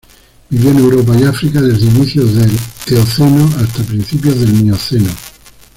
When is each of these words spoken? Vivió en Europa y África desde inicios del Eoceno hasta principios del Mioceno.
Vivió 0.49 0.71
en 0.71 0.79
Europa 0.79 1.15
y 1.15 1.25
África 1.25 1.61
desde 1.61 1.85
inicios 1.85 2.33
del 2.33 2.49
Eoceno 2.87 3.47
hasta 3.59 3.83
principios 3.83 4.39
del 4.39 4.51
Mioceno. 4.53 5.11